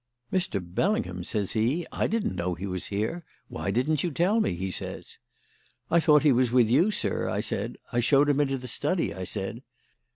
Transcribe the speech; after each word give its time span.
"'Mr. 0.33 0.59
Bellingham!' 0.59 1.23
says 1.23 1.51
he. 1.51 1.85
'I 1.91 2.07
didn't 2.07 2.35
know 2.35 2.55
he 2.55 2.65
was 2.65 2.87
here. 2.87 3.23
Why 3.49 3.69
didn't 3.69 4.03
you 4.03 4.09
tell 4.09 4.39
me?' 4.39 4.55
he 4.55 4.71
says. 4.71 5.19
'I 5.91 5.99
thought 5.99 6.23
he 6.23 6.31
was 6.31 6.51
with 6.51 6.71
you, 6.71 6.89
sir,' 6.89 7.29
I 7.29 7.39
said. 7.39 7.77
'I 7.93 7.99
showed 7.99 8.27
him 8.27 8.39
into 8.39 8.57
the 8.57 8.65
study,' 8.67 9.13
I 9.13 9.25
said. 9.25 9.61